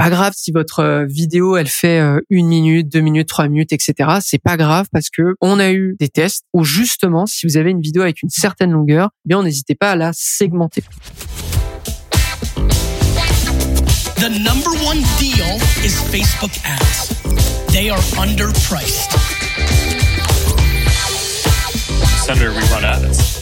[0.00, 3.70] pas grave si votre euh, vidéo elle fait euh, une minute, deux minutes, trois minutes,
[3.74, 4.20] etc.
[4.22, 7.70] C'est pas grave parce que on a eu des tests où justement, si vous avez
[7.70, 10.82] une vidéo avec une certaine longueur, eh bien n'hésitez pas à la segmenter.
[14.16, 17.10] The number one deal is Facebook ads.
[17.70, 19.10] They are underpriced.
[22.24, 23.39] Senator, we run ads.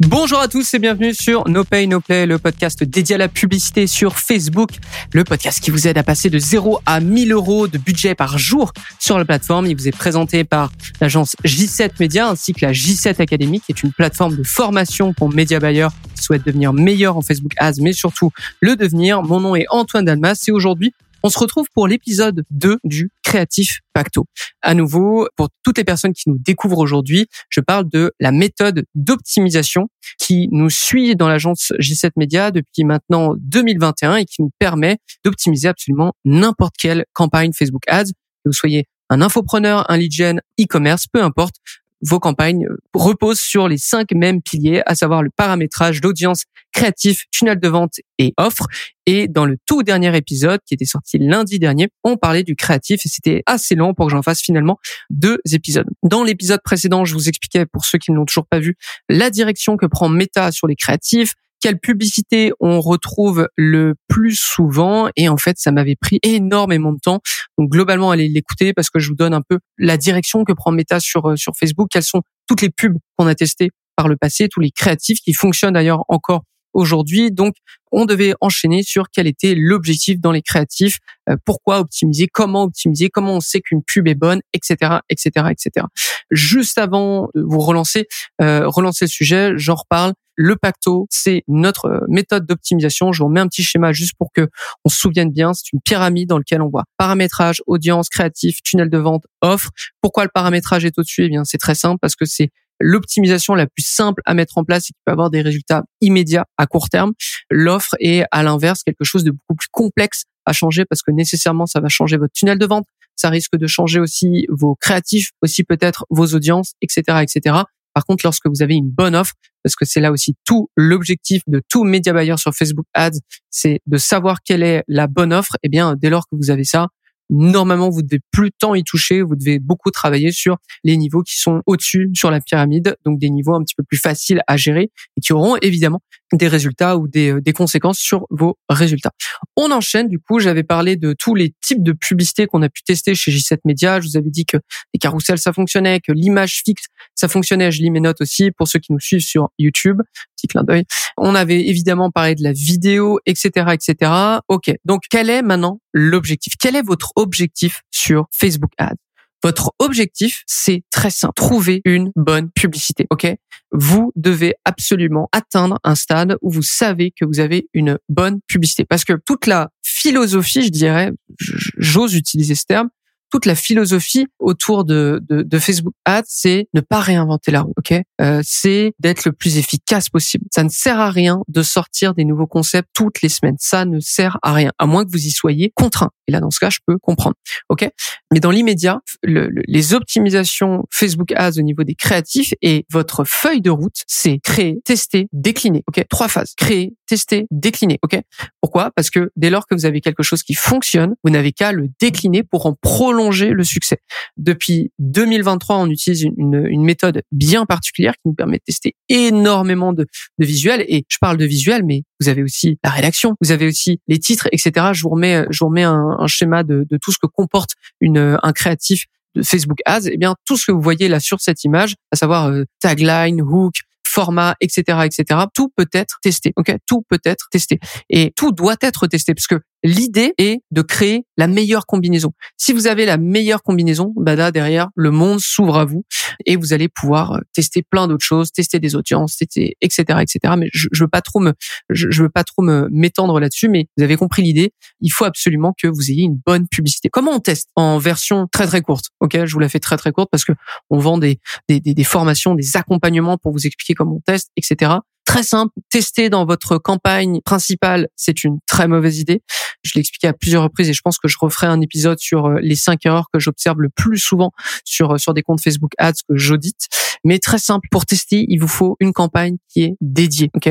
[0.00, 3.28] Bonjour à tous et bienvenue sur No Pay No Play, le podcast dédié à la
[3.28, 4.72] publicité sur Facebook,
[5.14, 8.36] le podcast qui vous aide à passer de 0 à 1000 euros de budget par
[8.36, 9.64] jour sur la plateforme.
[9.64, 10.70] Il vous est présenté par
[11.00, 15.32] l'agence J7 Media ainsi que la J7 Academy, qui est une plateforme de formation pour
[15.32, 19.22] média buyers qui souhaitent devenir meilleurs en Facebook Ads, mais surtout le devenir.
[19.22, 23.80] Mon nom est Antoine Dalmas et aujourd'hui, on se retrouve pour l'épisode 2 du Créatif
[23.92, 24.26] Pacto.
[24.62, 28.84] À nouveau, pour toutes les personnes qui nous découvrent aujourd'hui, je parle de la méthode
[28.94, 34.98] d'optimisation qui nous suit dans l'agence J7 Media depuis maintenant 2021 et qui nous permet
[35.24, 38.10] d'optimiser absolument n'importe quelle campagne Facebook Ads.
[38.44, 41.56] Que vous soyez un infopreneur, un lead gen, e-commerce, peu importe,
[42.02, 47.24] vos campagnes euh, reposent sur les cinq mêmes piliers, à savoir le paramétrage, l'audience, créatif,
[47.30, 48.66] tunnel de vente et offre.
[49.06, 53.06] Et dans le tout dernier épisode, qui était sorti lundi dernier, on parlait du créatif
[53.06, 54.78] et c'était assez long pour que j'en fasse finalement
[55.10, 55.86] deux épisodes.
[56.02, 58.76] Dans l'épisode précédent, je vous expliquais, pour ceux qui ne l'ont toujours pas vu,
[59.08, 61.34] la direction que prend Meta sur les créatifs,
[61.66, 67.00] quelle publicité on retrouve le plus souvent et en fait ça m'avait pris énormément de
[67.02, 67.18] temps
[67.58, 70.70] donc globalement allez l'écouter parce que je vous donne un peu la direction que prend
[70.70, 74.14] Meta sur euh, sur Facebook quelles sont toutes les pubs qu'on a testées par le
[74.16, 77.32] passé tous les créatifs qui fonctionnent d'ailleurs encore aujourd'hui.
[77.32, 77.54] Donc,
[77.90, 83.08] on devait enchaîner sur quel était l'objectif dans les créatifs, euh, pourquoi optimiser, comment optimiser,
[83.08, 85.86] comment on sait qu'une pub est bonne, etc., etc., etc.
[86.30, 88.06] Juste avant de vous relancer,
[88.42, 90.12] euh, relancer le sujet, j'en reparle.
[90.36, 93.12] Le pacto, c'est notre euh, méthode d'optimisation.
[93.12, 94.48] Je vous remets un petit schéma juste pour que
[94.84, 95.54] on se souvienne bien.
[95.54, 99.70] C'est une pyramide dans laquelle on voit paramétrage, audience, créatif, tunnel de vente, offre.
[100.00, 101.24] Pourquoi le paramétrage est au-dessus?
[101.24, 104.64] Eh bien, c'est très simple parce que c'est l'optimisation la plus simple à mettre en
[104.64, 107.12] place et qui peut avoir des résultats immédiats à court terme.
[107.50, 111.66] L'offre est à l'inverse quelque chose de beaucoup plus complexe à changer parce que nécessairement
[111.66, 112.84] ça va changer votre tunnel de vente,
[113.16, 117.62] ça risque de changer aussi vos créatifs, aussi peut-être vos audiences, etc., etc.
[117.96, 121.40] Par contre, lorsque vous avez une bonne offre, parce que c'est là aussi tout l'objectif
[121.46, 125.56] de tout média buyer sur Facebook Ads, c'est de savoir quelle est la bonne offre.
[125.62, 126.88] Eh bien, dès lors que vous avez ça,
[127.30, 131.38] normalement vous devez plus tant y toucher, vous devez beaucoup travailler sur les niveaux qui
[131.38, 134.90] sont au-dessus sur la pyramide, donc des niveaux un petit peu plus faciles à gérer
[135.16, 136.00] et qui auront évidemment
[136.32, 139.12] des résultats ou des, euh, des conséquences sur vos résultats.
[139.56, 142.82] On enchaîne, du coup, j'avais parlé de tous les types de publicités qu'on a pu
[142.82, 144.00] tester chez J7 Media.
[144.00, 144.56] Je vous avais dit que
[144.92, 147.70] les carousels, ça fonctionnait, que l'image fixe, ça fonctionnait.
[147.70, 150.02] Je lis mes notes aussi pour ceux qui nous suivent sur YouTube.
[150.36, 150.84] Petit clin d'œil.
[151.16, 154.12] On avait évidemment parlé de la vidéo, etc., etc.
[154.48, 154.70] Ok.
[154.84, 156.52] Donc, quel est maintenant l'objectif?
[156.60, 158.96] Quel est votre objectif sur Facebook Ads?
[159.42, 161.34] Votre objectif, c'est très simple.
[161.36, 163.06] Trouver une bonne publicité.
[163.10, 163.26] OK?
[163.72, 168.84] Vous devez absolument atteindre un stade où vous savez que vous avez une bonne publicité.
[168.84, 172.88] Parce que toute la philosophie, je dirais, j'ose utiliser ce terme,
[173.30, 177.72] toute la philosophie autour de, de, de Facebook Ads, c'est ne pas réinventer la roue.
[177.76, 180.44] Ok, euh, c'est d'être le plus efficace possible.
[180.54, 183.56] Ça ne sert à rien de sortir des nouveaux concepts toutes les semaines.
[183.58, 186.10] Ça ne sert à rien, à moins que vous y soyez contraint.
[186.28, 187.36] Et là, dans ce cas, je peux comprendre.
[187.68, 187.88] Ok,
[188.32, 193.60] mais dans l'immédiat, le, les optimisations Facebook Ads au niveau des créatifs et votre feuille
[193.60, 195.82] de route, c'est créer, tester, décliner.
[195.88, 197.98] Ok, trois phases créer, tester, décliner.
[198.02, 198.20] Ok,
[198.60, 198.90] pourquoi?
[198.94, 201.88] Parce que dès lors que vous avez quelque chose qui fonctionne, vous n'avez qu'à le
[202.00, 203.98] décliner pour en prolonger le succès.
[204.36, 210.06] Depuis 2023, on utilise une, méthode bien particulière qui nous permet de tester énormément de,
[210.38, 210.84] visuels.
[210.88, 214.18] Et je parle de visuels, mais vous avez aussi la rédaction, vous avez aussi les
[214.18, 214.88] titres, etc.
[214.92, 218.52] Je vous remets, je vous remets un, schéma de, tout ce que comporte une, un
[218.52, 220.08] créatif de Facebook Ads.
[220.10, 223.42] Eh bien, tout ce que vous voyez là sur cette image, à savoir euh, tagline,
[223.42, 223.74] hook,
[224.16, 225.40] format, etc., etc.
[225.52, 226.52] Tout peut être testé.
[226.56, 227.78] Ok, tout peut être testé
[228.08, 232.32] et tout doit être testé parce que L'idée est de créer la meilleure combinaison.
[232.56, 236.04] Si vous avez la meilleure combinaison, bah derrière le monde s'ouvre à vous
[236.44, 240.54] et vous allez pouvoir euh, tester plein d'autres choses, tester des audiences, tester etc etc.
[240.58, 241.52] Mais je, je veux pas trop me
[241.88, 244.72] je, veux pas trop me m'étendre là-dessus, mais vous avez compris l'idée.
[245.02, 247.08] Il faut absolument que vous ayez une bonne publicité.
[247.08, 247.68] Comment on teste?
[247.76, 250.52] En version très très courte Ok, je vous la fais très très courte parce que
[250.90, 251.38] on vend des,
[251.68, 254.96] des formations, des accompagnements pour vous expliquer comment on teste, etc.
[255.26, 259.42] Très simple, tester dans votre campagne principale, c'est une très mauvaise idée.
[259.82, 262.46] Je l'ai expliqué à plusieurs reprises et je pense que je referai un épisode sur
[262.46, 264.52] euh, les cinq erreurs que j'observe le plus souvent
[264.84, 266.86] sur euh, sur des comptes Facebook Ads que j'audite.
[267.24, 270.50] Mais très simple, pour tester, il vous faut une campagne qui est dédiée.
[270.54, 270.70] Ok,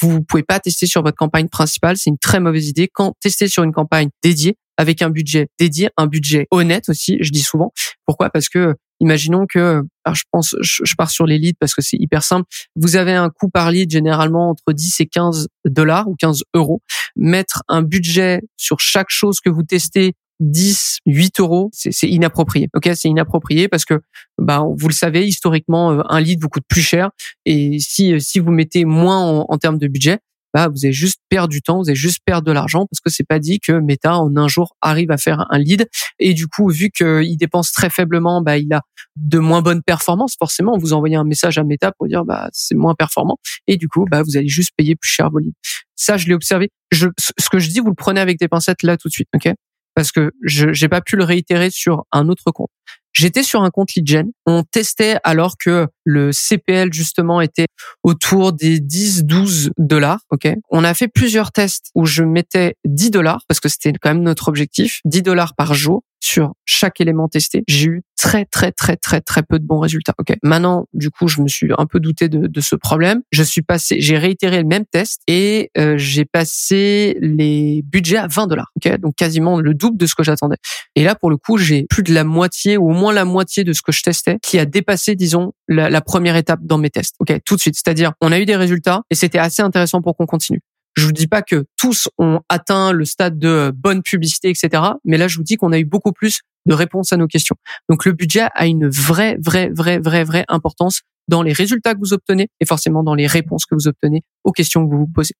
[0.00, 2.88] vous pouvez pas tester sur votre campagne principale, c'est une très mauvaise idée.
[2.92, 7.30] Quand tester sur une campagne dédiée, avec un budget dédié, un budget honnête aussi, je
[7.30, 7.72] dis souvent.
[8.04, 8.30] Pourquoi?
[8.30, 9.82] Parce que imaginons que,
[10.12, 12.46] je pense, je, pars sur les leads parce que c'est hyper simple.
[12.74, 16.80] Vous avez un coût par lead généralement entre 10 et 15 dollars ou 15 euros.
[17.16, 22.68] Mettre un budget sur chaque chose que vous testez 10, 8 euros, c'est inapproprié.
[22.74, 24.00] Ok, c'est inapproprié parce que,
[24.38, 27.10] bah, vous le savez, historiquement, euh, un lead vous coûte plus cher.
[27.46, 30.18] Et si si vous mettez moins en, en termes de budget,
[30.68, 33.26] vous avez juste perdu du temps, vous avez juste perdu de l'argent parce que c'est
[33.26, 35.88] pas dit que Meta en un jour arrive à faire un lead
[36.18, 38.82] et du coup vu qu'il dépense très faiblement, bah il a
[39.16, 40.34] de moins bonnes performances.
[40.38, 43.88] Forcément, vous envoyez un message à Meta pour dire bah c'est moins performant et du
[43.88, 45.54] coup bah vous allez juste payer plus cher vos leads.
[45.94, 46.70] Ça je l'ai observé.
[46.92, 47.06] Ce
[47.50, 49.52] que je dis vous le prenez avec des pincettes là tout de suite, ok?
[49.94, 52.70] Parce que je j'ai pas pu le réitérer sur un autre compte.
[53.12, 54.30] J'étais sur un compte LeadGen.
[54.44, 57.66] On testait alors que le CPL justement était
[58.02, 60.20] autour des 10, 12 dollars.
[60.30, 60.48] Ok?
[60.70, 64.22] On a fait plusieurs tests où je mettais 10 dollars parce que c'était quand même
[64.22, 67.62] notre objectif, 10 dollars par jour sur chaque élément testé.
[67.68, 70.14] J'ai eu très très très très très peu de bons résultats.
[70.18, 70.34] Ok?
[70.42, 73.22] Maintenant, du coup, je me suis un peu douté de, de ce problème.
[73.30, 78.26] Je suis passé, j'ai réitéré le même test et euh, j'ai passé les budgets à
[78.26, 78.72] 20 dollars.
[78.76, 78.98] Ok?
[78.98, 80.56] Donc quasiment le double de ce que j'attendais.
[80.94, 83.64] Et là, pour le coup, j'ai plus de la moitié ou au moins la moitié
[83.64, 86.90] de ce que je testais qui a dépassé, disons, la, la première étape dans mes
[86.90, 87.14] tests.
[87.18, 87.32] Ok?
[87.44, 87.74] Tout de suite.
[87.74, 90.60] C'est-à-dire, on a eu des résultats et c'était assez intéressant pour qu'on continue.
[90.96, 94.82] Je vous dis pas que tous ont atteint le stade de euh, bonne publicité, etc.
[95.04, 97.56] Mais là, je vous dis qu'on a eu beaucoup plus de réponses à nos questions.
[97.90, 102.00] Donc, le budget a une vraie, vraie, vraie, vraie, vraie importance dans les résultats que
[102.00, 105.12] vous obtenez et forcément dans les réponses que vous obtenez aux questions que vous vous
[105.12, 105.34] posez.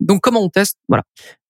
[0.00, 0.76] Donc, comment on teste?
[0.88, 1.04] Voilà.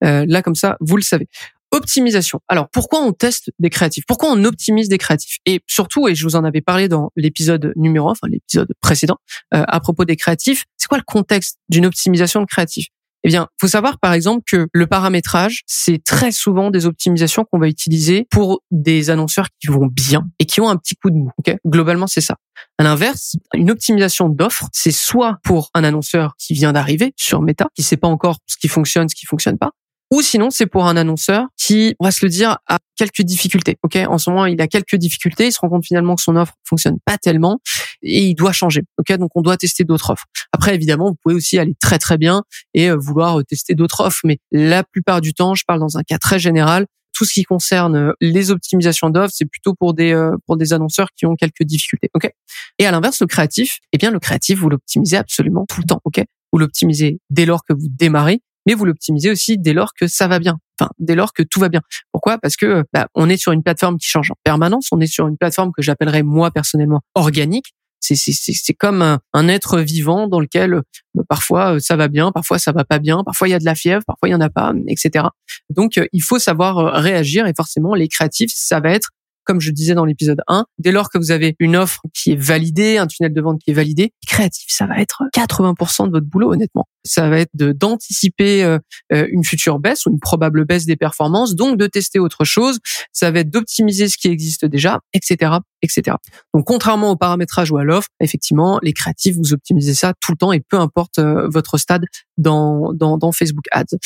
[0.04, 1.26] Euh, là, comme ça, vous le savez.
[1.70, 2.40] Optimisation.
[2.48, 4.04] Alors, pourquoi on teste des créatifs?
[4.06, 5.36] Pourquoi on optimise des créatifs?
[5.44, 9.16] Et surtout, et je vous en avais parlé dans l'épisode numéro, enfin l'épisode précédent,
[9.54, 12.88] euh, à propos des créatifs, c'est quoi le contexte d'une optimisation de créatifs?
[13.24, 17.58] Eh bien, faut savoir par exemple que le paramétrage, c'est très souvent des optimisations qu'on
[17.58, 21.16] va utiliser pour des annonceurs qui vont bien et qui ont un petit coup de
[21.16, 21.30] mou.
[21.38, 22.36] Okay Globalement, c'est ça.
[22.78, 27.68] À l'inverse, une optimisation d'offre, c'est soit pour un annonceur qui vient d'arriver sur Meta,
[27.74, 29.72] qui sait pas encore ce qui fonctionne, ce qui fonctionne pas,
[30.10, 33.76] ou sinon, c'est pour un annonceur qui, on va se le dire, a quelques difficultés.
[33.82, 35.46] Ok, en ce moment, il a quelques difficultés.
[35.46, 37.60] Il se rend compte finalement que son offre fonctionne pas tellement
[38.02, 38.82] et il doit changer.
[38.98, 40.24] Ok, donc on doit tester d'autres offres.
[40.52, 44.00] Après, évidemment, vous pouvez aussi aller très très bien et euh, vouloir euh, tester d'autres
[44.00, 44.20] offres.
[44.24, 46.86] Mais la plupart du temps, je parle dans un cas très général.
[47.12, 51.08] Tout ce qui concerne euh, les optimisations d'offres, c'est plutôt pour des pour des annonceurs
[51.16, 52.08] qui ont quelques difficultés.
[52.14, 52.30] Ok?
[52.78, 56.00] Et à l'inverse, le créatif, eh bien le créatif, vous l'optimisez absolument tout le temps.
[56.04, 56.22] Ok?
[56.50, 60.28] Vous l'optimisez dès lors que vous démarrez mais vous l'optimisez aussi dès lors que ça
[60.28, 60.58] va bien.
[60.78, 61.80] Enfin, dès lors que tout va bien.
[62.12, 62.36] Pourquoi?
[62.36, 64.88] Parce que bah, on est sur une plateforme qui change en permanence.
[64.92, 67.72] On est sur une plateforme que j'appellerais moi personnellement organique.
[68.00, 70.82] C'est c'est comme un, être vivant dans lequel
[71.14, 73.58] bah, parfois euh, ça va bien, parfois ça va pas bien, parfois il y a
[73.58, 75.24] de la fièvre, parfois il y en a pas, etc.
[75.68, 79.10] Donc euh, il faut savoir réagir et forcément les créatifs ça va être
[79.48, 82.36] comme je disais dans l'épisode 1, dès lors que vous avez une offre qui est
[82.36, 86.26] validée, un tunnel de vente qui est validé, créatif, ça va être 80% de votre
[86.26, 86.84] boulot, honnêtement.
[87.02, 88.78] Ça va être d'anticiper euh,
[89.10, 92.78] euh, une future baisse ou une probable baisse des performances, donc de tester autre chose.
[93.14, 96.18] Ça va être d'optimiser ce qui existe déjà, etc., etc.
[96.52, 100.36] Donc, contrairement au paramétrage ou à l'offre, effectivement, les créatifs, vous optimisez ça tout le
[100.36, 102.04] temps et peu importe euh, votre stade
[102.36, 103.96] dans, dans, dans Facebook Ads.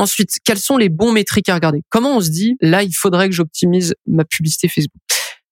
[0.00, 1.82] Ensuite, quels sont les bons métriques à regarder?
[1.90, 5.00] Comment on se dit, là, il faudrait que j'optimise ma publicité Facebook?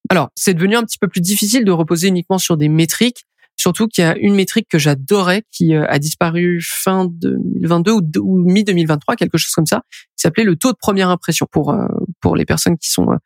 [0.09, 3.25] Alors, c'est devenu un petit peu plus difficile de reposer uniquement sur des métriques,
[3.57, 8.39] surtout qu'il y a une métrique que j'adorais qui euh, a disparu fin 2022 ou,
[8.39, 11.87] mi-2023, quelque chose comme ça, qui s'appelait le taux de première impression pour euh,
[12.23, 13.17] pour les personnes qui sont euh,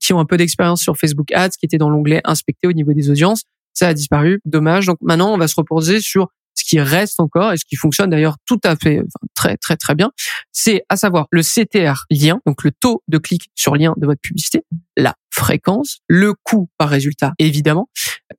[0.00, 2.92] qui ont un peu d'expérience sur Facebook Ads, qui était dans l'onglet inspecté au niveau
[2.92, 3.44] des audiences.
[3.72, 4.86] Ça a disparu, dommage.
[4.86, 8.10] Donc maintenant, on va se reposer sur ce qui reste encore et ce qui fonctionne
[8.10, 9.02] d'ailleurs tout à fait
[9.34, 10.10] très très très bien,
[10.52, 14.20] c'est à savoir le CTR lien, donc le taux de clic sur lien de votre
[14.20, 14.62] publicité,
[14.96, 17.88] la fréquence, le coût par résultat évidemment,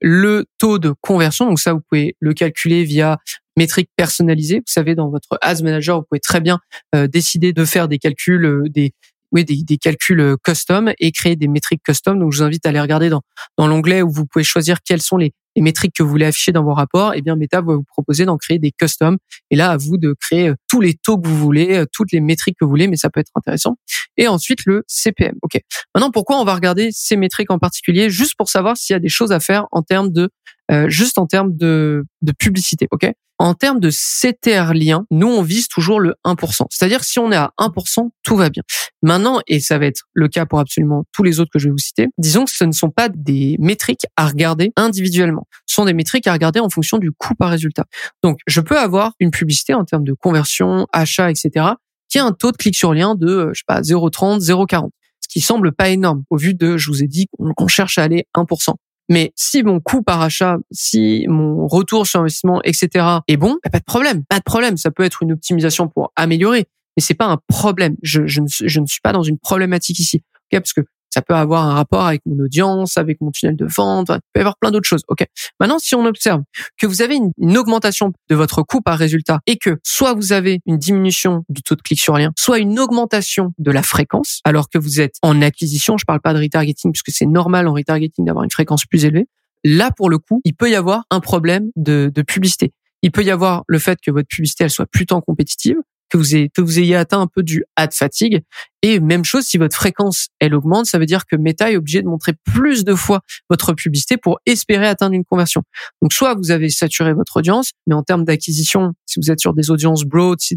[0.01, 3.19] le taux de conversion, donc ça vous pouvez le calculer via
[3.57, 4.57] métriques personnalisées.
[4.57, 6.59] Vous savez, dans votre Ads Manager, vous pouvez très bien
[6.95, 8.93] euh, décider de faire des calculs, euh, des
[9.31, 12.19] oui, des, des, calculs euh, custom et créer des métriques custom.
[12.19, 13.21] Donc, je vous invite à aller regarder dans,
[13.57, 16.51] dans l'onglet où vous pouvez choisir quels sont les, les métriques que vous voulez afficher
[16.51, 19.17] dans vos rapports, eh bien Meta va vous proposer d'en créer des custom.
[19.51, 22.11] Et là, à vous de créer euh, tous les taux que vous voulez, euh, toutes
[22.11, 23.77] les métriques que vous voulez, mais ça peut être intéressant.
[24.17, 25.35] Et ensuite le CPM.
[25.41, 25.59] Ok.
[25.95, 28.09] Maintenant, pourquoi on va regarder ces métriques en particulier?
[28.09, 30.29] Juste pour savoir s'il y a des choses à faire en termes de
[30.71, 33.11] euh, juste en termes de, de publicité, ok?
[33.39, 36.65] En termes de CTR lien, nous on vise toujours le 1%.
[36.69, 38.63] C'est-à-dire si on est à 1%, tout va bien.
[39.01, 41.71] Maintenant, et ça va être le cas pour absolument tous les autres que je vais
[41.71, 45.47] vous citer, disons que ce ne sont pas des métriques à regarder individuellement.
[45.65, 47.85] Ce sont des métriques à regarder en fonction du coût par résultat.
[48.23, 51.65] Donc, je peux avoir une publicité en termes de conversion, achat, etc.,
[52.09, 54.89] qui a un taux de clic sur lien de, euh, je sais pas, 0,30, 0,40
[55.23, 58.03] ce qui semble pas énorme au vu de, je vous ai dit, qu'on cherche à
[58.03, 58.73] aller 1%.
[59.09, 63.05] Mais si mon coût par achat, si mon retour sur investissement, etc.
[63.27, 64.77] est bon, bah, pas de problème, pas de problème.
[64.77, 67.95] Ça peut être une optimisation pour améliorer, mais c'est pas un problème.
[68.01, 70.81] Je, je, ne, je ne suis pas dans une problématique ici, okay parce que
[71.13, 74.09] ça peut avoir un rapport avec mon audience, avec mon tunnel de vente.
[74.09, 75.03] Il peut y avoir plein d'autres choses.
[75.07, 75.23] Ok.
[75.59, 76.41] Maintenant, si on observe
[76.79, 80.59] que vous avez une, augmentation de votre coût par résultat et que soit vous avez
[80.65, 84.69] une diminution du taux de clic sur lien, soit une augmentation de la fréquence, alors
[84.69, 88.25] que vous êtes en acquisition, je parle pas de retargeting puisque c'est normal en retargeting
[88.25, 89.27] d'avoir une fréquence plus élevée.
[89.63, 92.73] Là, pour le coup, il peut y avoir un problème de, de publicité.
[93.03, 95.77] Il peut y avoir le fait que votre publicité elle soit plus tant compétitive
[96.13, 98.43] que vous ayez, que vous ayez atteint un peu du ad fatigue.
[98.83, 102.03] Et même chose, si votre fréquence, elle augmente, ça veut dire que Meta est obligé
[102.03, 105.63] de montrer plus de fois votre publicité pour espérer atteindre une conversion.
[106.03, 109.55] Donc, soit vous avez saturé votre audience, mais en termes d'acquisition, si vous êtes sur
[109.55, 110.55] des audiences broad, si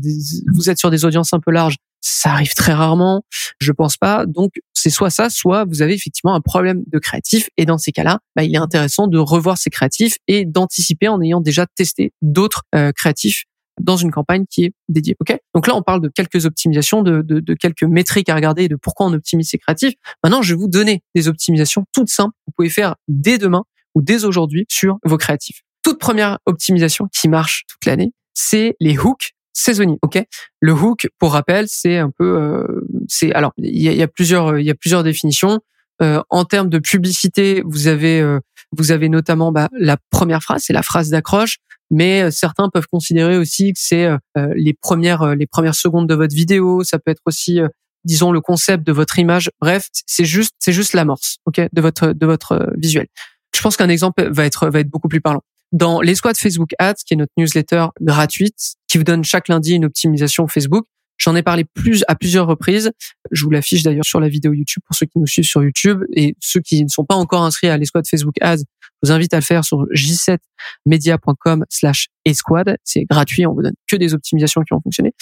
[0.52, 3.24] vous êtes sur des audiences un peu larges, ça arrive très rarement.
[3.58, 4.26] Je pense pas.
[4.26, 7.48] Donc, c'est soit ça, soit vous avez effectivement un problème de créatif.
[7.56, 11.22] Et dans ces cas-là, bah, il est intéressant de revoir ces créatifs et d'anticiper en
[11.22, 13.44] ayant déjà testé d'autres euh, créatifs
[13.80, 15.16] dans une campagne qui est dédiée.
[15.20, 15.36] Ok?
[15.54, 18.68] Donc là, on parle de quelques optimisations, de, de, de, quelques métriques à regarder et
[18.68, 19.94] de pourquoi on optimise ses créatifs.
[20.22, 23.64] Maintenant, je vais vous donner des optimisations toutes simples que vous pouvez faire dès demain
[23.94, 25.62] ou dès aujourd'hui sur vos créatifs.
[25.82, 29.98] Toute première optimisation qui marche toute l'année, c'est les hooks saisonniers.
[30.02, 30.22] Ok?
[30.60, 34.08] Le hook, pour rappel, c'est un peu, euh, c'est alors il y a, y a,
[34.08, 35.60] plusieurs, il y a plusieurs définitions.
[36.02, 38.38] Euh, en termes de publicité, vous avez euh,
[38.72, 41.56] vous avez notamment bah, la première phrase, c'est la phrase d'accroche
[41.90, 46.08] mais euh, certains peuvent considérer aussi que c'est euh, euh, les premières les premières secondes
[46.08, 47.60] de votre vidéo, ça peut être aussi
[48.04, 49.50] disons le concept de votre image.
[49.60, 53.06] Bref, c'est juste c'est juste l'amorce, OK, de votre de votre visuel.
[53.54, 55.42] Je pense qu'un exemple va être va être beaucoup plus parlant.
[55.72, 59.84] Dans les Facebook Ads, qui est notre newsletter gratuite, qui vous donne chaque lundi une
[59.84, 60.86] optimisation Facebook,
[61.18, 62.92] J'en ai parlé plus à plusieurs reprises.
[63.30, 66.04] Je vous l'affiche d'ailleurs sur la vidéo YouTube pour ceux qui nous suivent sur YouTube
[66.14, 68.64] et ceux qui ne sont pas encore inscrits à l'escouade Facebook Ads.
[69.02, 72.76] Je vous invite à le faire sur j7media.com slash esquad.
[72.84, 73.46] C'est gratuit.
[73.46, 75.12] On vous donne que des optimisations qui vont fonctionner.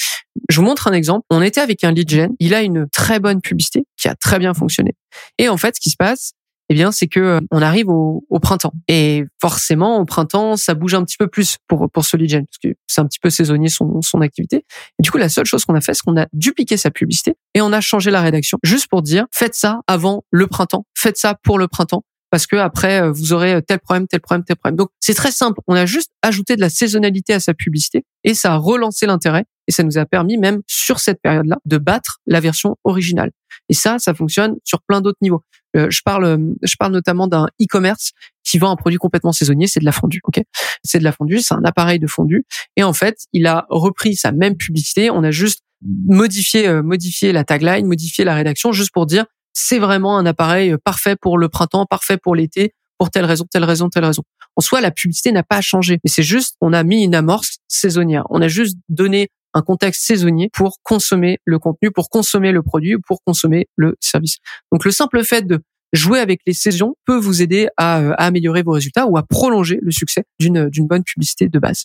[0.49, 1.27] Je vous montre un exemple.
[1.31, 2.31] On était avec un lead gen.
[2.39, 4.95] Il a une très bonne publicité qui a très bien fonctionné.
[5.39, 6.33] Et en fait, ce qui se passe,
[6.71, 8.73] eh bien, c'est que euh, on arrive au, au, printemps.
[8.89, 12.47] Et forcément, au printemps, ça bouge un petit peu plus pour pour ce lead gen,
[12.47, 14.65] parce que c'est un petit peu saisonnier son son activité.
[14.99, 17.35] Et du coup, la seule chose qu'on a fait, c'est qu'on a dupliqué sa publicité
[17.55, 21.19] et on a changé la rédaction, juste pour dire faites ça avant le printemps, faites
[21.19, 22.03] ça pour le printemps,
[22.35, 24.75] parce que après euh, vous aurez tel problème, tel problème, tel problème.
[24.75, 25.61] Donc c'est très simple.
[25.69, 29.45] On a juste ajouté de la saisonnalité à sa publicité et ça a relancé l'intérêt
[29.69, 33.31] et ça nous a permis même sur cette période-là de battre la version originale.
[33.69, 35.45] Et ça, ça fonctionne sur plein d'autres niveaux.
[35.77, 38.11] Euh, je parle, euh, je parle notamment d'un e-commerce
[38.43, 40.21] qui vend un produit complètement saisonnier, c'est de la fondue.
[40.25, 40.43] Ok,
[40.83, 42.45] c'est de la fondue, c'est un appareil de fondue.
[42.75, 45.09] Et en fait, il a repris sa même publicité.
[45.09, 49.79] On a juste modifié, euh, modifié la tagline, modifié la rédaction, juste pour dire c'est
[49.79, 53.89] vraiment un appareil parfait pour le printemps, parfait pour l'été, pour telle raison, telle raison,
[53.89, 54.23] telle raison.
[54.57, 57.59] En soi, la publicité n'a pas changé, mais c'est juste on a mis une amorce
[57.69, 58.25] saisonnière.
[58.31, 62.97] On a juste donné un contexte saisonnier pour consommer le contenu, pour consommer le produit
[62.97, 64.39] ou pour consommer le service.
[64.73, 65.63] Donc le simple fait de
[65.95, 69.23] jouer avec les saisons peut vous aider à, euh, à améliorer vos résultats ou à
[69.23, 71.85] prolonger le succès d'une d'une bonne publicité de base.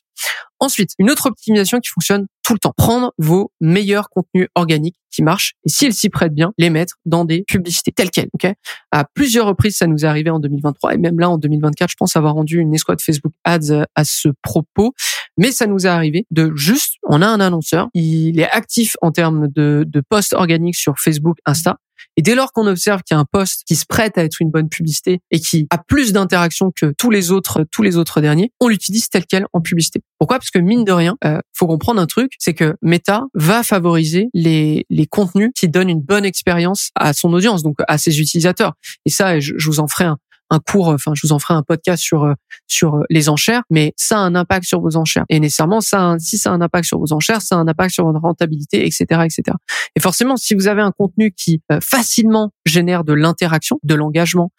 [0.59, 2.73] Ensuite, une autre optimisation qui fonctionne tout le temps.
[2.75, 7.23] Prendre vos meilleurs contenus organiques qui marchent et s'ils s'y prêtent bien, les mettre dans
[7.23, 8.29] des publicités telles quelles.
[8.33, 8.51] Ok?
[8.91, 11.95] À plusieurs reprises, ça nous est arrivé en 2023 et même là en 2024, je
[11.97, 14.93] pense avoir rendu une escouade Facebook Ads euh, à ce propos.
[15.37, 19.11] Mais ça nous est arrivé de juste, on a un annonceur, il est actif en
[19.11, 21.77] termes de, de posts organiques sur Facebook, Insta.
[22.17, 24.41] Et dès lors qu'on observe qu'il y a un post qui se prête à être
[24.41, 28.21] une bonne publicité et qui a plus d'interaction que tous les autres, tous les autres
[28.21, 30.01] derniers, on l'utilise tel quel en publicité.
[30.17, 30.37] Pourquoi?
[30.37, 34.29] Parce que mine de rien, euh, faut comprendre un truc, c'est que Meta va favoriser
[34.33, 38.73] les les contenus qui donnent une bonne expérience à son audience, donc à ses utilisateurs.
[39.05, 40.17] Et ça, je, je vous en ferai un,
[40.49, 42.33] un cours, enfin je vous en ferai un podcast sur euh,
[42.67, 45.25] sur euh, les enchères, mais ça a un impact sur vos enchères.
[45.29, 47.93] Et nécessairement, ça, si ça a un impact sur vos enchères, ça a un impact
[47.93, 49.57] sur votre rentabilité, etc., etc.
[49.95, 54.51] Et forcément, si vous avez un contenu qui euh, facilement génère de l'interaction, de l'engagement,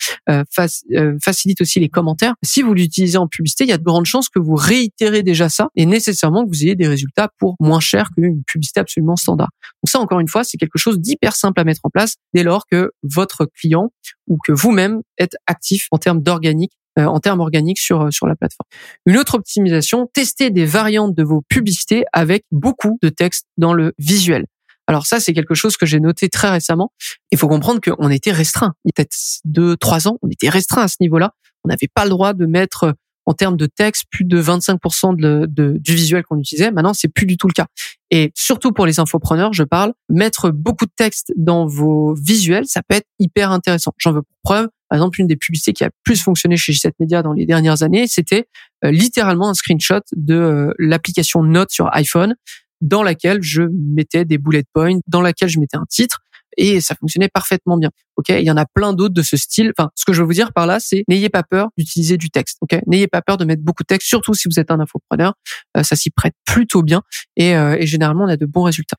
[1.20, 4.28] facilite aussi les commentaires, si vous l'utilisez en publicité, il y a de grandes chances
[4.28, 8.10] que vous réitérez déjà ça et nécessairement que vous ayez des résultats pour moins cher
[8.14, 9.50] qu'une publicité absolument standard.
[9.82, 12.42] Donc ça, encore une fois, c'est quelque chose d'hyper simple à mettre en place dès
[12.42, 13.92] lors que votre client
[14.30, 18.34] ou que vous-même êtes actif en termes d'organique euh, en termes organiques sur sur la
[18.34, 18.66] plateforme.
[19.06, 23.92] Une autre optimisation, tester des variantes de vos publicités avec beaucoup de texte dans le
[23.98, 24.46] visuel.
[24.86, 26.90] Alors ça, c'est quelque chose que j'ai noté très récemment.
[27.30, 28.74] Il faut comprendre qu'on était restreint.
[28.84, 31.32] Il y a peut-être deux, trois ans, on était restreint à ce niveau-là.
[31.62, 32.94] On n'avait pas le droit de mettre
[33.30, 36.72] en termes de texte plus de 25% de, de, du visuel qu'on utilisait.
[36.72, 37.66] Maintenant, c'est plus du tout le cas.
[38.10, 42.82] Et surtout pour les infopreneurs, je parle, mettre beaucoup de texte dans vos visuels, ça
[42.82, 43.92] peut être hyper intéressant.
[43.98, 44.68] J'en veux pour preuve.
[44.88, 47.84] Par exemple, une des publicités qui a plus fonctionné chez G7 Media dans les dernières
[47.84, 48.48] années, c'était
[48.84, 52.34] euh, littéralement un screenshot de euh, l'application Note sur iPhone
[52.80, 56.18] dans laquelle je mettais des bullet points, dans laquelle je mettais un titre
[56.56, 57.90] et ça fonctionnait parfaitement bien.
[58.16, 59.72] Ok, il y en a plein d'autres de ce style.
[59.76, 62.30] Enfin, ce que je veux vous dire par là, c'est n'ayez pas peur d'utiliser du
[62.30, 62.58] texte.
[62.60, 65.34] Ok, n'ayez pas peur de mettre beaucoup de texte, surtout si vous êtes un infopreneur.
[65.76, 67.02] Euh, ça s'y prête plutôt bien
[67.36, 68.96] et, euh, et généralement on a de bons résultats.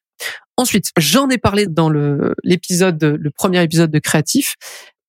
[0.58, 4.56] Ensuite, j'en ai parlé dans le l'épisode, le premier épisode de créatif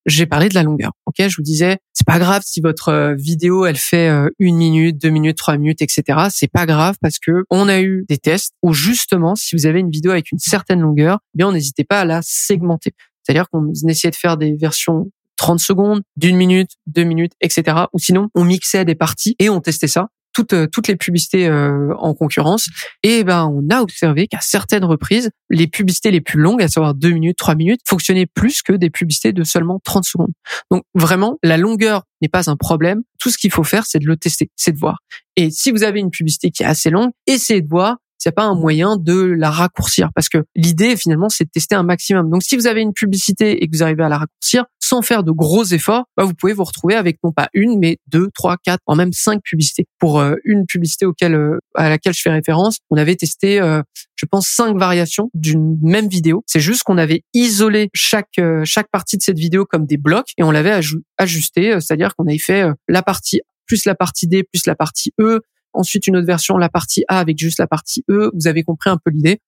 [0.06, 0.92] j'ai parlé de la longueur.
[1.06, 4.56] Ok, je vous disais, c'est pas grave si votre euh, vidéo elle fait euh, une
[4.56, 6.26] minute, deux minutes, trois minutes, etc.
[6.30, 9.80] C'est pas grave parce que on a eu des tests où justement, si vous avez
[9.80, 12.92] une vidéo avec une certaine longueur, eh bien, on n'hésitait pas à la segmenter.
[13.22, 17.76] C'est-à-dire qu'on essayait de faire des versions 30 secondes, d'une minute, deux minutes, etc.
[17.92, 21.48] Ou sinon, on mixait des parties et on testait ça toutes, euh, toutes les publicités
[21.48, 22.68] euh, en concurrence.
[23.02, 26.94] Et ben, on a observé qu'à certaines reprises, les publicités les plus longues, à savoir
[26.94, 30.32] 2 minutes, 3 minutes, fonctionnaient plus que des publicités de seulement 30 secondes.
[30.70, 33.02] Donc vraiment, la longueur n'est pas un problème.
[33.18, 34.98] Tout ce qu'il faut faire, c'est de le tester, c'est de voir.
[35.36, 38.34] Et si vous avez une publicité qui est assez longue, essayez de voir s'il n'y
[38.34, 40.10] a pas un moyen de la raccourcir.
[40.14, 42.30] Parce que l'idée, finalement, c'est de tester un maximum.
[42.30, 45.24] Donc, si vous avez une publicité et que vous arrivez à la raccourcir, sans faire
[45.24, 48.58] de gros efforts, bah, vous pouvez vous retrouver avec non pas une, mais deux, trois,
[48.62, 49.86] quatre, en même cinq publicités.
[49.98, 53.80] Pour euh, une publicité auquel, euh, à laquelle je fais référence, on avait testé, euh,
[54.16, 56.42] je pense, cinq variations d'une même vidéo.
[56.46, 60.42] C'est juste qu'on avait isolé chaque chaque partie de cette vidéo comme des blocs et
[60.42, 60.78] on l'avait
[61.16, 65.40] ajusté, c'est-à-dire qu'on avait fait la partie plus la partie D plus la partie E,
[65.72, 68.30] ensuite une autre version, la partie A avec juste la partie E.
[68.34, 69.40] Vous avez compris un peu l'idée.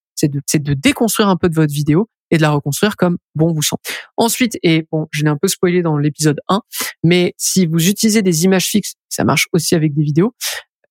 [0.47, 3.63] C'est de, déconstruire un peu de votre vidéo et de la reconstruire comme bon vous
[3.63, 3.83] semble.
[4.17, 6.63] Ensuite, et bon, je l'ai un peu spoilé dans l'épisode 1,
[7.03, 10.35] mais si vous utilisez des images fixes, ça marche aussi avec des vidéos,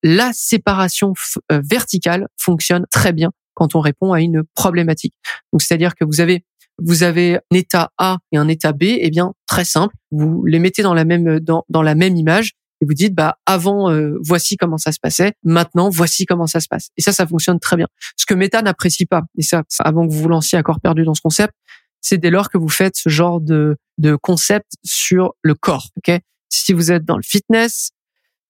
[0.04, 1.14] la séparation
[1.52, 5.14] euh, verticale fonctionne très bien quand on répond à une problématique.
[5.52, 6.44] Donc, c'est-à-dire que vous avez
[6.80, 10.58] vous avez un état A et un état B, eh bien très simple, vous les
[10.58, 14.58] mettez dans la même dans la même image et vous dites bah avant euh, voici
[14.58, 16.90] comment ça se passait, maintenant voici comment ça se passe.
[16.98, 17.88] Et ça ça fonctionne très bien.
[18.18, 21.06] Ce que Meta n'apprécie pas et ça avant que vous vous lanciez à corps perdu
[21.06, 21.54] dans ce concept,
[22.02, 26.20] c'est dès lors que vous faites ce genre de de concept sur le corps, OK?
[26.50, 27.92] Si vous êtes dans le fitness,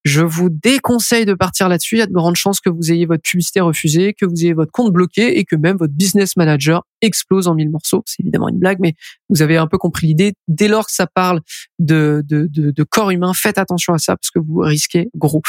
[0.04, 1.96] je vous déconseille de partir là-dessus.
[1.96, 4.54] Il y a de grandes chances que vous ayez votre publicité refusée, que vous ayez
[4.54, 8.04] votre compte bloqué et que même votre business manager explose en mille morceaux.
[8.06, 8.96] C'est évidemment une blague, mais
[9.30, 10.34] vous avez un peu compris l'idée.
[10.48, 11.42] Dès lors que ça parle
[11.80, 15.42] de, de, de, de corps humain, faites attention à ça parce que vous risquez gros.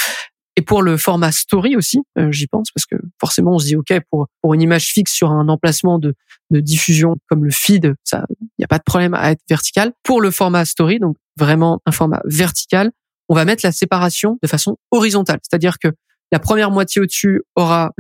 [0.56, 3.76] Et pour le format story aussi, euh, j'y pense parce que forcément on se dit
[3.76, 6.14] ok pour pour une image fixe sur un emplacement de,
[6.50, 9.92] de diffusion comme le feed, ça il n'y a pas de problème à être vertical.
[10.04, 12.92] Pour le format story, donc vraiment un format vertical,
[13.28, 15.38] on va mettre la séparation de façon horizontale.
[15.42, 15.88] C'est-à-dire que
[16.32, 17.92] la première moitié au-dessus aura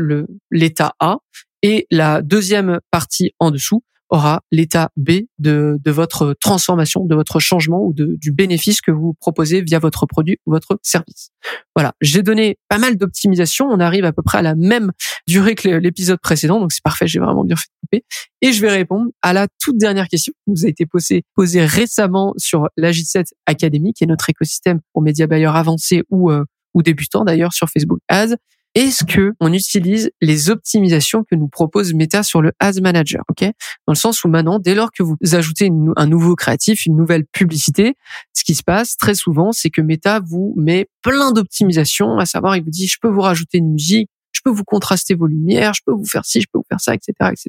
[0.50, 1.18] l'état A
[1.62, 3.82] et la deuxième partie en dessous
[4.14, 9.60] aura l'état B de, votre transformation, de votre changement ou du bénéfice que vous proposez
[9.60, 11.30] via votre produit ou votre service.
[11.74, 13.66] Voilà, j'ai donné pas mal d'optimisation.
[13.66, 14.92] On arrive à peu près à la même
[15.26, 17.06] durée que l'épisode précédent, donc c'est parfait.
[17.08, 18.04] J'ai vraiment bien fait de couper.
[18.40, 21.64] Et je vais répondre à la toute dernière question qui nous a été posée, posée
[21.64, 26.44] récemment sur la J7 Academy, qui est notre écosystème pour médias bailleurs avancés ou euh,
[26.74, 28.34] ou débutants d'ailleurs sur Facebook Ads
[28.74, 33.44] est-ce que on utilise les optimisations que nous propose Meta sur le Ads Manager, ok?
[33.86, 37.24] Dans le sens où maintenant, dès lors que vous ajoutez un nouveau créatif, une nouvelle
[37.26, 37.94] publicité,
[38.32, 42.56] ce qui se passe très souvent, c'est que Meta vous met plein d'optimisations, à savoir,
[42.56, 45.72] il vous dit, je peux vous rajouter une musique, je peux vous contraster vos lumières,
[45.74, 47.48] je peux vous faire ci, je peux vous faire ça, etc., etc.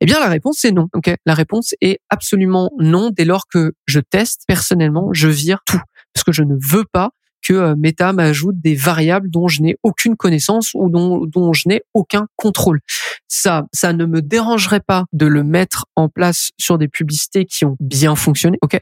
[0.00, 0.88] Eh bien, la réponse c'est non.
[0.94, 3.10] Ok, la réponse est absolument non.
[3.10, 5.80] Dès lors que je teste personnellement, je vire tout
[6.14, 7.10] parce que je ne veux pas
[7.42, 11.68] que euh, Meta m'ajoute des variables dont je n'ai aucune connaissance ou dont, dont je
[11.68, 12.80] n'ai aucun contrôle.
[13.28, 17.64] Ça, ça ne me dérangerait pas de le mettre en place sur des publicités qui
[17.64, 18.58] ont bien fonctionné.
[18.62, 18.78] Ok,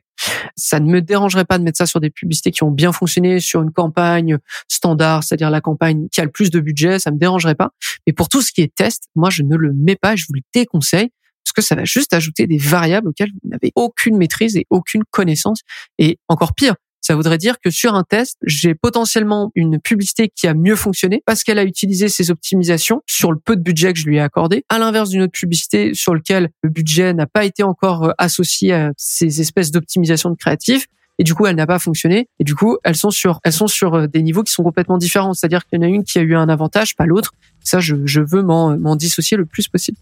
[0.57, 3.41] ça ne me dérangerait pas de mettre ça sur des publicités qui ont bien fonctionné
[3.41, 6.99] sur une campagne standard, c'est-à-dire la campagne qui a le plus de budget.
[6.99, 7.71] Ça me dérangerait pas.
[8.07, 10.17] Mais pour tout ce qui est test, moi je ne le mets pas.
[10.17, 11.11] Je vous le déconseille
[11.45, 15.03] parce que ça va juste ajouter des variables auxquelles vous n'avez aucune maîtrise et aucune
[15.11, 15.61] connaissance.
[15.99, 20.47] Et encore pire, ça voudrait dire que sur un test, j'ai potentiellement une publicité qui
[20.47, 23.99] a mieux fonctionné parce qu'elle a utilisé ses optimisations sur le peu de budget que
[23.99, 27.45] je lui ai accordé, à l'inverse d'une autre publicité sur lequel le budget n'a pas
[27.45, 30.87] été encore euh, associé à ces espèces d'optimisation de créatifs.
[31.19, 33.67] et du coup elle n'a pas fonctionné et du coup elles sont sur elles sont
[33.67, 35.35] sur euh, des niveaux qui sont complètement différents.
[35.35, 37.33] C'est-à-dire qu'il y en a une qui a eu un avantage, pas l'autre.
[37.69, 39.99] Ça, je, je veux m'en dissocier le plus possible.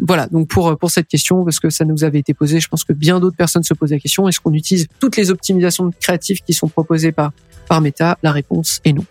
[0.00, 0.26] Voilà.
[0.28, 2.92] Donc pour pour cette question, parce que ça nous avait été posé, je pense que
[2.92, 6.54] bien d'autres personnes se posent la question est-ce qu'on utilise toutes les optimisations créatives qui
[6.54, 7.32] sont proposées par
[7.68, 8.16] par Meta?
[8.22, 9.04] La réponse est non.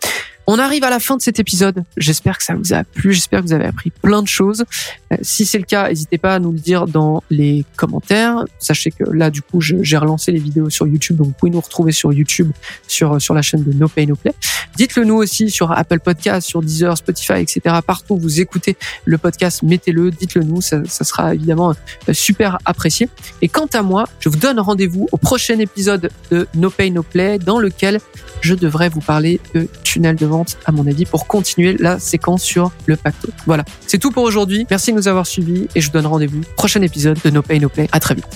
[0.46, 1.84] On arrive à la fin de cet épisode.
[1.96, 3.12] J'espère que ça vous a plu.
[3.12, 4.64] J'espère que vous avez appris plein de choses.
[5.12, 8.44] Euh, si c'est le cas, n'hésitez pas à nous le dire dans les commentaires.
[8.58, 11.60] Sachez que là, du coup, j'ai relancé les vidéos sur YouTube, donc vous pouvez nous
[11.60, 12.50] retrouver sur YouTube,
[12.88, 14.34] sur sur la chaîne de No Pay No Play.
[14.76, 17.76] Dites-le nous aussi sur Apple Podcast, sur Deezer, Spotify, etc.
[17.86, 20.60] Partout où vous écoutez le podcast, mettez-le, dites-le nous.
[20.60, 21.74] Ça, ça sera évidemment
[22.08, 23.08] euh, super apprécié.
[23.42, 27.02] Et quant à moi, je vous donne rendez-vous au prochain épisode de No Pay No
[27.02, 28.00] Play, dans lequel
[28.40, 32.42] je devrais vous parler de tunnel de vente, à mon avis, pour continuer la séquence
[32.42, 33.28] sur le pacto.
[33.46, 33.64] Voilà.
[33.86, 34.66] C'est tout pour aujourd'hui.
[34.70, 37.42] Merci de nous avoir suivis et je vous donne rendez-vous au prochain épisode de No
[37.42, 37.88] Pay No Play.
[37.92, 38.26] À très vite.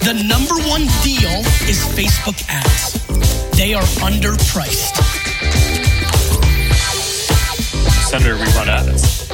[0.00, 2.94] The number one deal is Facebook ads.
[3.56, 4.96] They are underpriced.
[8.08, 9.28] Senator, we run ads.